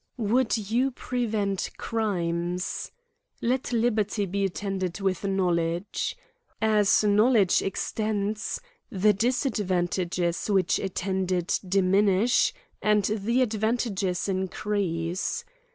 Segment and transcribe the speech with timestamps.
[0.17, 2.91] WOULD you prevent crimes?
[3.39, 6.17] Let liberty be attended with knowledge.
[6.59, 8.59] As knowledge ex tends,
[8.89, 12.51] the disadvantages which attend it diminish
[12.81, 15.45] and the advantages increase.